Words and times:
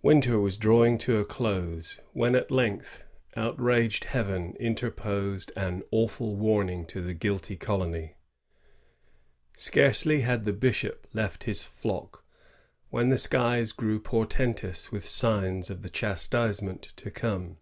Winter 0.00 0.38
was 0.40 0.56
drawing 0.56 0.96
to 0.96 1.18
a 1.18 1.26
close, 1.26 2.00
when, 2.14 2.34
at 2.34 2.50
length, 2.50 3.04
outraged 3.36 4.04
Heaven 4.04 4.56
interposed 4.58 5.52
an 5.56 5.82
awful 5.90 6.36
warning 6.36 6.86
to 6.86 7.02
the 7.02 7.12
guilty 7.12 7.54
colony. 7.54 8.14
Scarcely 9.58 10.22
had 10.22 10.44
the 10.46 10.54
bishop 10.54 11.06
left 11.12 11.44
his 11.44 11.64
flock 11.66 12.24
when 12.88 13.10
the 13.10 13.18
skies 13.18 13.72
grew 13.72 14.00
portentous 14.00 14.90
with 14.90 15.04
signs 15.06 15.68
of 15.68 15.82
the 15.82 15.90
chastisement 15.90 16.80
to 16.96 17.10
come. 17.10 17.58